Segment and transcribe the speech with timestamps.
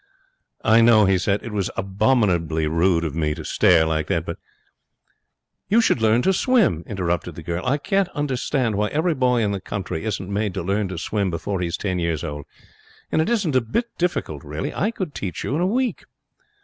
[0.65, 4.39] 'I know,' he said, 'it was abominably rude of me to stare like that; but'
[5.69, 7.63] 'You should learn to swim,' interrupted the girl.
[7.63, 11.29] 'I can't understand why every boy in the country isn't made to learn to swim
[11.29, 12.47] before he's ten years old.
[13.11, 14.73] And it isn't a bit difficult, really.
[14.73, 16.03] I could teach you in a week.'